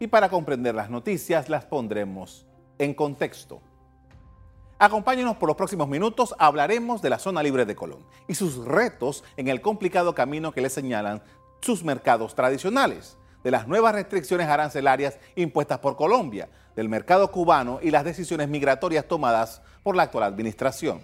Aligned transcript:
y 0.00 0.08
para 0.08 0.28
comprender 0.28 0.74
las 0.74 0.90
noticias 0.90 1.48
las 1.48 1.66
pondremos 1.66 2.46
en 2.78 2.94
contexto. 2.94 3.60
Acompáñenos 4.78 5.36
por 5.36 5.46
los 5.46 5.56
próximos 5.56 5.86
minutos, 5.88 6.34
hablaremos 6.38 7.02
de 7.02 7.10
la 7.10 7.18
zona 7.18 7.42
libre 7.42 7.66
de 7.66 7.76
Colón 7.76 8.06
y 8.26 8.34
sus 8.34 8.64
retos 8.64 9.22
en 9.36 9.48
el 9.48 9.60
complicado 9.60 10.14
camino 10.14 10.52
que 10.52 10.62
le 10.62 10.70
señalan 10.70 11.22
sus 11.60 11.84
mercados 11.84 12.34
tradicionales, 12.34 13.18
de 13.44 13.50
las 13.50 13.68
nuevas 13.68 13.94
restricciones 13.94 14.48
arancelarias 14.48 15.18
impuestas 15.36 15.78
por 15.80 15.96
Colombia, 15.96 16.48
del 16.74 16.88
mercado 16.88 17.30
cubano 17.30 17.78
y 17.82 17.90
las 17.90 18.04
decisiones 18.04 18.48
migratorias 18.48 19.06
tomadas 19.06 19.60
por 19.82 19.96
la 19.96 20.04
actual 20.04 20.24
administración. 20.24 21.02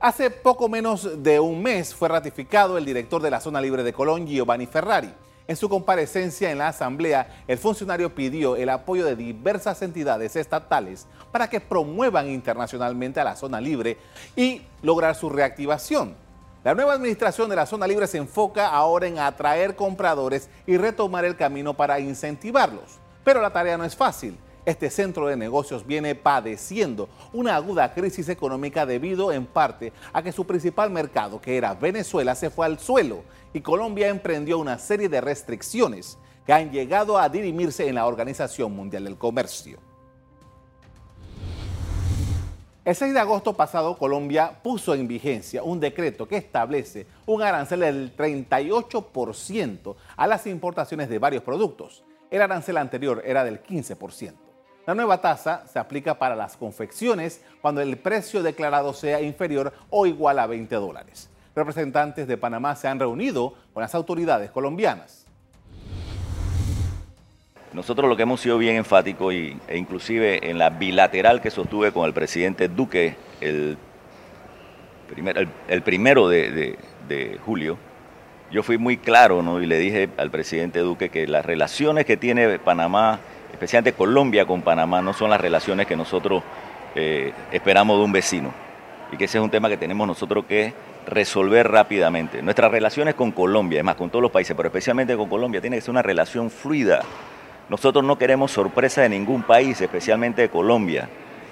Hace 0.00 0.30
poco 0.30 0.70
menos 0.70 1.22
de 1.22 1.38
un 1.40 1.62
mes 1.62 1.94
fue 1.94 2.08
ratificado 2.08 2.78
el 2.78 2.84
director 2.86 3.20
de 3.20 3.30
la 3.30 3.40
zona 3.40 3.60
libre 3.60 3.82
de 3.82 3.92
Colón, 3.92 4.26
Giovanni 4.26 4.66
Ferrari. 4.66 5.12
En 5.48 5.54
su 5.56 5.68
comparecencia 5.68 6.50
en 6.50 6.58
la 6.58 6.68
Asamblea, 6.68 7.44
el 7.46 7.58
funcionario 7.58 8.12
pidió 8.14 8.56
el 8.56 8.68
apoyo 8.68 9.04
de 9.04 9.14
diversas 9.14 9.80
entidades 9.82 10.34
estatales 10.34 11.06
para 11.30 11.48
que 11.48 11.60
promuevan 11.60 12.28
internacionalmente 12.28 13.20
a 13.20 13.24
la 13.24 13.36
zona 13.36 13.60
libre 13.60 13.96
y 14.34 14.62
lograr 14.82 15.14
su 15.14 15.30
reactivación. 15.30 16.16
La 16.64 16.74
nueva 16.74 16.94
administración 16.94 17.48
de 17.48 17.54
la 17.54 17.66
zona 17.66 17.86
libre 17.86 18.08
se 18.08 18.18
enfoca 18.18 18.68
ahora 18.68 19.06
en 19.06 19.20
atraer 19.20 19.76
compradores 19.76 20.48
y 20.66 20.76
retomar 20.78 21.24
el 21.24 21.36
camino 21.36 21.74
para 21.74 22.00
incentivarlos. 22.00 22.98
Pero 23.22 23.40
la 23.40 23.52
tarea 23.52 23.78
no 23.78 23.84
es 23.84 23.94
fácil 23.94 24.36
este 24.66 24.90
centro 24.90 25.28
de 25.28 25.36
negocios 25.36 25.86
viene 25.86 26.16
padeciendo 26.16 27.08
una 27.32 27.54
aguda 27.54 27.94
crisis 27.94 28.28
económica 28.28 28.84
debido 28.84 29.32
en 29.32 29.46
parte 29.46 29.92
a 30.12 30.22
que 30.22 30.32
su 30.32 30.44
principal 30.44 30.90
mercado, 30.90 31.40
que 31.40 31.56
era 31.56 31.74
Venezuela, 31.74 32.34
se 32.34 32.50
fue 32.50 32.66
al 32.66 32.80
suelo 32.80 33.22
y 33.54 33.60
Colombia 33.60 34.08
emprendió 34.08 34.58
una 34.58 34.78
serie 34.78 35.08
de 35.08 35.20
restricciones 35.20 36.18
que 36.44 36.52
han 36.52 36.72
llegado 36.72 37.16
a 37.16 37.28
dirimirse 37.28 37.88
en 37.88 37.94
la 37.94 38.06
Organización 38.06 38.74
Mundial 38.74 39.04
del 39.04 39.16
Comercio. 39.16 39.78
El 42.84 42.94
6 42.94 43.14
de 43.14 43.20
agosto 43.20 43.54
pasado, 43.54 43.96
Colombia 43.98 44.60
puso 44.62 44.94
en 44.94 45.08
vigencia 45.08 45.62
un 45.62 45.80
decreto 45.80 46.28
que 46.28 46.36
establece 46.36 47.06
un 47.26 47.42
arancel 47.42 47.80
del 47.80 48.16
38% 48.16 49.96
a 50.16 50.26
las 50.26 50.46
importaciones 50.46 51.08
de 51.08 51.18
varios 51.18 51.42
productos. 51.42 52.04
El 52.30 52.42
arancel 52.42 52.76
anterior 52.76 53.22
era 53.24 53.44
del 53.44 53.62
15%. 53.62 54.45
La 54.86 54.94
nueva 54.94 55.20
tasa 55.20 55.64
se 55.66 55.80
aplica 55.80 56.16
para 56.16 56.36
las 56.36 56.56
confecciones 56.56 57.44
cuando 57.60 57.80
el 57.80 57.96
precio 57.96 58.44
declarado 58.44 58.94
sea 58.94 59.20
inferior 59.20 59.72
o 59.90 60.06
igual 60.06 60.38
a 60.38 60.46
20 60.46 60.72
dólares. 60.76 61.28
Representantes 61.56 62.28
de 62.28 62.36
Panamá 62.36 62.76
se 62.76 62.86
han 62.86 63.00
reunido 63.00 63.54
con 63.74 63.80
las 63.80 63.96
autoridades 63.96 64.52
colombianas. 64.52 65.26
Nosotros 67.72 68.08
lo 68.08 68.16
que 68.16 68.22
hemos 68.22 68.40
sido 68.40 68.58
bien 68.58 68.76
enfáticos 68.76 69.34
y, 69.34 69.58
e 69.66 69.76
inclusive 69.76 70.48
en 70.48 70.56
la 70.56 70.70
bilateral 70.70 71.40
que 71.40 71.50
sostuve 71.50 71.90
con 71.90 72.06
el 72.06 72.14
presidente 72.14 72.68
Duque 72.68 73.16
el, 73.40 73.76
el, 75.68 75.82
primero 75.82 76.28
de, 76.28 76.78
de, 77.08 77.38
julio, 77.44 77.76
yo 78.52 78.62
fui 78.62 78.78
muy 78.78 78.98
claro 78.98 79.42
¿no? 79.42 79.60
y 79.60 79.66
le 79.66 79.78
dije 79.78 80.08
al 80.16 80.30
presidente 80.30 80.78
Duque 80.78 81.10
que 81.10 81.26
las 81.26 81.44
relaciones 81.44 82.06
que 82.06 82.16
tiene 82.16 82.60
Panamá 82.60 83.18
especialmente 83.56 83.94
Colombia 83.94 84.44
con 84.44 84.60
Panamá, 84.60 85.00
no 85.00 85.12
son 85.14 85.30
las 85.30 85.40
relaciones 85.40 85.86
que 85.86 85.96
nosotros 85.96 86.42
eh, 86.94 87.32
esperamos 87.50 87.98
de 87.98 88.04
un 88.04 88.12
vecino. 88.12 88.52
Y 89.10 89.16
que 89.16 89.24
ese 89.24 89.38
es 89.38 89.44
un 89.44 89.50
tema 89.50 89.68
que 89.68 89.78
tenemos 89.78 90.06
nosotros 90.06 90.44
que 90.46 90.74
resolver 91.06 91.70
rápidamente. 91.70 92.42
Nuestras 92.42 92.70
relaciones 92.70 93.14
con 93.14 93.32
Colombia, 93.32 93.78
es 93.78 93.84
más, 93.84 93.94
con 93.94 94.10
todos 94.10 94.22
los 94.22 94.30
países, 94.30 94.54
pero 94.56 94.68
especialmente 94.68 95.16
con 95.16 95.28
Colombia, 95.28 95.60
tiene 95.60 95.76
que 95.76 95.80
ser 95.80 95.90
una 95.90 96.02
relación 96.02 96.50
fluida. 96.50 97.00
Nosotros 97.68 98.04
no 98.04 98.18
queremos 98.18 98.50
sorpresa 98.50 99.02
de 99.02 99.08
ningún 99.08 99.42
país, 99.42 99.80
especialmente 99.80 100.42
de 100.42 100.48
Colombia. 100.50 101.08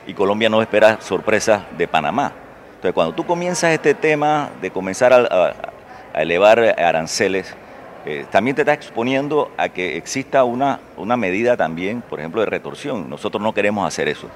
Y 0.06 0.12
Colombia 0.12 0.50
no 0.50 0.60
espera 0.60 1.00
sorpresas 1.00 1.62
de 1.78 1.88
Panamá. 1.88 2.32
Entonces, 2.66 2.92
cuando 2.92 3.14
tú 3.14 3.24
comienzas 3.24 3.72
este 3.72 3.94
tema 3.94 4.50
de 4.60 4.70
comenzar 4.70 5.12
a 5.14 6.20
elevar 6.20 6.60
aranceles, 6.78 7.56
eh, 8.06 8.26
también 8.30 8.54
te 8.54 8.62
está 8.62 8.74
exponiendo 8.74 9.50
a 9.56 9.70
que 9.70 9.96
exista 9.96 10.44
una, 10.44 10.80
una 10.98 11.16
medida 11.16 11.56
también, 11.56 12.02
por 12.02 12.20
ejemplo, 12.20 12.42
de 12.42 12.46
retorsión. 12.46 13.08
Nosotros 13.08 13.42
no 13.42 13.54
queremos 13.54 13.86
hacer 13.86 14.08
eso. 14.08 14.28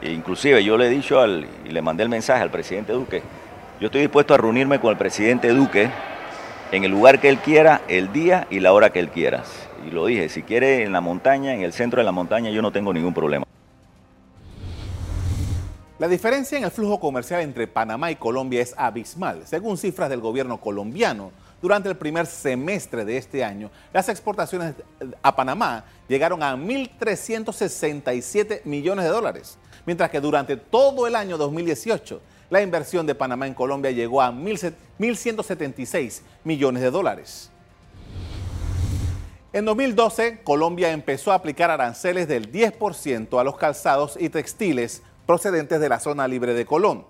E 0.00 0.12
inclusive 0.12 0.62
yo 0.62 0.76
le 0.76 0.86
he 0.86 0.90
dicho 0.90 1.18
al, 1.20 1.46
y 1.64 1.70
le 1.70 1.82
mandé 1.82 2.04
el 2.04 2.08
mensaje 2.08 2.42
al 2.42 2.50
presidente 2.50 2.92
Duque, 2.92 3.22
yo 3.80 3.86
estoy 3.86 4.02
dispuesto 4.02 4.34
a 4.34 4.36
reunirme 4.36 4.78
con 4.78 4.90
el 4.90 4.96
presidente 4.96 5.48
Duque 5.48 5.90
en 6.70 6.84
el 6.84 6.90
lugar 6.90 7.20
que 7.20 7.28
él 7.28 7.38
quiera, 7.38 7.82
el 7.88 8.12
día 8.12 8.46
y 8.48 8.60
la 8.60 8.72
hora 8.72 8.90
que 8.90 9.00
él 9.00 9.08
quiera. 9.08 9.42
Y 9.86 9.90
lo 9.90 10.06
dije, 10.06 10.28
si 10.28 10.42
quiere 10.42 10.84
en 10.84 10.92
la 10.92 11.00
montaña, 11.00 11.52
en 11.52 11.62
el 11.62 11.72
centro 11.72 12.00
de 12.00 12.04
la 12.04 12.12
montaña, 12.12 12.50
yo 12.50 12.62
no 12.62 12.70
tengo 12.70 12.92
ningún 12.92 13.12
problema. 13.12 13.44
La 15.98 16.08
diferencia 16.08 16.58
en 16.58 16.64
el 16.64 16.70
flujo 16.70 17.00
comercial 17.00 17.40
entre 17.40 17.66
Panamá 17.66 18.10
y 18.10 18.16
Colombia 18.16 18.60
es 18.60 18.74
abismal, 18.76 19.46
según 19.46 19.78
cifras 19.78 20.10
del 20.10 20.20
gobierno 20.20 20.58
colombiano 20.58 21.32
durante 21.60 21.88
el 21.88 21.96
primer 21.96 22.26
semestre 22.26 23.04
de 23.04 23.16
este 23.16 23.44
año, 23.44 23.70
las 23.92 24.08
exportaciones 24.08 24.74
a 25.22 25.34
Panamá 25.34 25.84
llegaron 26.08 26.40
a 26.42 26.56
1.367 26.56 28.62
millones 28.64 29.04
de 29.04 29.10
dólares, 29.10 29.58
mientras 29.86 30.10
que 30.10 30.20
durante 30.20 30.56
todo 30.56 31.06
el 31.06 31.16
año 31.16 31.38
2018 31.38 32.20
la 32.50 32.62
inversión 32.62 33.06
de 33.06 33.14
Panamá 33.14 33.46
en 33.46 33.54
Colombia 33.54 33.90
llegó 33.90 34.20
a 34.20 34.30
1.176 34.30 36.20
millones 36.44 36.82
de 36.82 36.90
dólares. 36.90 37.50
En 39.52 39.64
2012, 39.64 40.40
Colombia 40.42 40.90
empezó 40.90 41.30
a 41.30 41.36
aplicar 41.36 41.70
aranceles 41.70 42.26
del 42.26 42.50
10% 42.50 43.40
a 43.40 43.44
los 43.44 43.56
calzados 43.56 44.16
y 44.18 44.28
textiles 44.28 45.02
procedentes 45.26 45.80
de 45.80 45.88
la 45.88 46.00
zona 46.00 46.26
libre 46.26 46.54
de 46.54 46.66
Colón. 46.66 47.04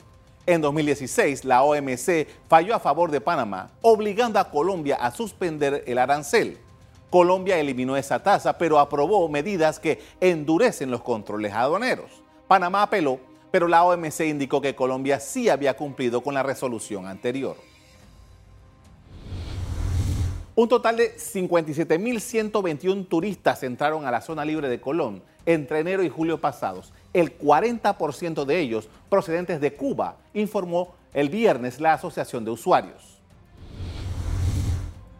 En 0.47 0.61
2016, 0.61 1.47
la 1.47 1.63
OMC 1.63 2.27
falló 2.49 2.75
a 2.75 2.81
favor 2.81 3.11
de 3.11 3.21
Panamá, 3.21 3.71
obligando 3.81 4.39
a 4.39 4.51
Colombia 4.51 4.97
a 4.97 5.11
suspender 5.11 5.83
el 5.87 5.97
arancel. 5.97 6.59
Colombia 7.09 7.59
eliminó 7.59 7.97
esa 7.97 8.23
tasa, 8.23 8.59
pero 8.59 8.79
aprobó 8.79 9.27
medidas 9.31 9.79
que 9.79 10.03
endurecen 10.21 10.91
los 10.91 11.01
controles 11.01 11.55
aduaneros. 11.55 12.11
Panamá 12.47 12.83
apeló, 12.83 13.19
pero 13.51 13.69
la 13.69 13.85
OMC 13.85 14.21
indicó 14.21 14.61
que 14.61 14.75
Colombia 14.75 15.19
sí 15.19 15.49
había 15.49 15.77
cumplido 15.79 16.23
con 16.23 16.35
la 16.35 16.43
resolución 16.43 17.07
anterior. 17.07 17.57
Un 20.57 20.69
total 20.69 20.97
de 20.97 21.17
57.121 21.17 23.09
turistas 23.09 23.65
entraron 23.65 24.07
a 24.07 24.13
la 24.13 24.21
zona 24.21 24.45
libre 24.45 24.69
de 24.69 24.81
Colón 24.81 25.21
entre 25.47 25.81
enero 25.81 26.05
y 26.05 26.09
julio 26.09 26.41
pasados 26.41 26.93
el 27.13 27.37
40% 27.37 28.45
de 28.45 28.61
ellos 28.61 28.89
procedentes 29.09 29.61
de 29.61 29.75
Cuba, 29.75 30.19
informó 30.33 30.95
el 31.13 31.29
viernes 31.29 31.81
la 31.81 31.95
Asociación 31.95 32.45
de 32.45 32.53
Usuarios. 32.53 33.19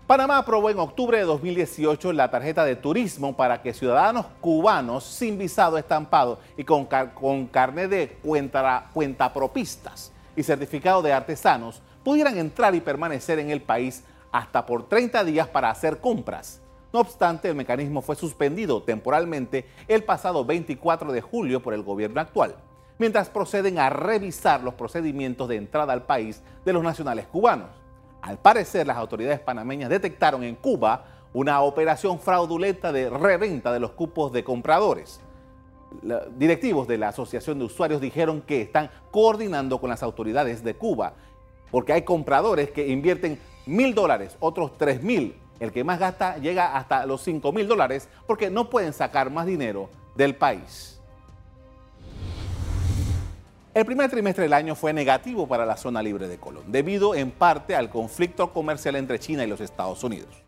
Panamá 0.07 0.39
aprobó 0.39 0.71
en 0.71 0.79
octubre 0.79 1.19
de 1.19 1.25
2018 1.25 2.13
la 2.13 2.31
tarjeta 2.31 2.65
de 2.65 2.77
turismo 2.77 3.37
para 3.37 3.61
que 3.61 3.75
ciudadanos 3.75 4.27
cubanos 4.41 5.03
sin 5.03 5.37
visado 5.37 5.79
estampado 5.79 6.39
y 6.57 6.63
con, 6.63 6.87
con 6.87 7.49
carnet 7.49 7.91
de 7.91 8.09
cuenta, 8.23 8.89
cuentapropistas 8.95 10.13
y 10.37 10.45
certificado 10.45 11.03
de 11.03 11.13
artesanos 11.13 11.83
pudieran 12.05 12.39
entrar 12.39 12.75
y 12.77 12.81
permanecer 12.81 13.41
en 13.41 13.51
el 13.51 13.63
país 13.63 14.05
hasta 14.35 14.67
por 14.67 14.89
30 14.89 15.25
días 15.25 15.49
para 15.49 15.71
hacer 15.71 16.01
compras 16.01 16.61
no 16.95 17.01
obstante, 17.01 17.49
el 17.49 17.57
mecanismo 17.57 18.03
fue 18.03 18.15
suspendido 18.15 18.81
temporalmente 18.85 19.67
el 19.89 20.05
pasado 20.05 20.45
24 20.45 21.11
de 21.11 21.21
julio 21.21 21.61
por 21.61 21.75
el 21.75 21.83
gobierno 21.83 22.21
actual, 22.21 22.55
mientras 23.01 23.29
proceden 23.29 23.81
a 23.81 23.91
revisar 23.91 24.63
los 24.63 24.75
procedimientos 24.75 25.49
de 25.49 25.57
entrada 25.57 25.93
al 25.93 26.05
país 26.05 26.41
de 26.65 26.73
los 26.73 26.85
nacionales 26.85 27.27
cubanos. 27.27 27.71
Al 28.23 28.39
parecer, 28.39 28.87
las 28.87 28.97
autoridades 28.97 29.41
panameñas 29.41 29.91
detectaron 29.91 30.45
en 30.45 30.55
Cuba 30.55 31.05
una 31.33 31.63
operación 31.63 32.21
fraudulenta 32.21 32.93
de 32.93 33.11
reventa 33.11 33.73
de 33.73 33.81
los 33.81 33.91
cupos 33.91 34.33
de 34.33 34.45
compradores. 34.45 35.21
Directivos 36.37 36.87
de 36.87 36.99
la 36.99 37.09
Asociación 37.09 37.59
de 37.59 37.65
Usuarios 37.65 38.01
dijeron 38.01 38.41
que 38.41 38.63
están 38.63 38.89
coordinando 39.11 39.81
con 39.81 39.91
las 39.91 40.05
autoridades 40.05 40.63
de 40.63 40.77
Cuba 40.77 41.15
porque 41.73 41.93
hay 41.93 42.03
compradores 42.03 42.71
que 42.71 42.87
invierten 42.87 43.37
mil 43.67 43.95
dólares, 43.95 44.37
otros 44.41 44.77
tres 44.79 45.03
mil 45.03 45.35
el 45.61 45.73
que 45.73 45.85
más 45.85 45.99
gasta 45.99 46.39
llega 46.39 46.77
hasta 46.77 47.07
los 47.07 47.23
5 47.23 47.53
mil 47.53 47.69
dólares 47.69 48.09
porque 48.27 48.51
no 48.51 48.71
pueden 48.71 48.93
sacar 48.93 49.31
más 49.31 49.47
dinero 49.47 49.89
del 50.17 50.35
país. 50.35 51.01
El 53.73 53.85
primer 53.85 54.09
trimestre 54.09 54.45
del 54.45 54.53
año 54.53 54.77
fue 54.77 54.93
negativo 54.93 55.49
para 55.49 55.67
la 55.67 55.77
zona 55.77 56.01
libre 56.01 56.29
de 56.29 56.39
Colón, 56.39 56.71
debido 56.71 57.15
en 57.15 57.33
parte 57.33 57.75
al 57.75 57.91
conflicto 57.91 58.53
comercial 58.53 58.95
entre 58.95 59.19
China 59.19 59.43
y 59.43 59.49
los 59.49 59.61
Estados 59.61 60.05
Unidos. 60.05 60.44